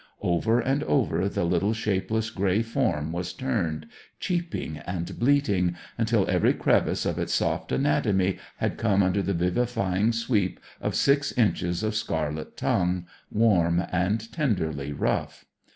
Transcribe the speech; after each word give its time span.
Over 0.23 0.59
and 0.59 0.81
over 0.85 1.29
the 1.29 1.43
little 1.43 1.73
shapeless 1.75 2.31
grey 2.31 2.63
form 2.63 3.11
was 3.11 3.33
turned, 3.33 3.85
cheeping 4.19 4.79
and 4.79 5.19
bleating, 5.19 5.75
until 5.95 6.27
every 6.27 6.55
crevice 6.55 7.05
of 7.05 7.19
its 7.19 7.35
soft 7.35 7.71
anatomy 7.71 8.39
had 8.57 8.79
come 8.79 9.03
under 9.03 9.21
the 9.21 9.35
vivifying 9.35 10.11
sweep 10.11 10.59
of 10.81 10.95
six 10.95 11.31
inches 11.33 11.83
of 11.83 11.93
scarlet 11.93 12.57
tongue, 12.57 13.05
warm 13.29 13.83
and 13.91 14.31
tenderly 14.33 14.91
rough. 14.91 15.45